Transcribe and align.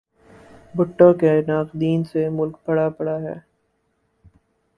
بھٹو 0.75 1.09
کے 1.13 1.31
ناقدین 1.47 2.03
سے 2.03 2.21
ملک 2.29 2.55
بھرا 2.65 2.87
پڑا 2.97 3.17
ہے۔ 3.21 3.35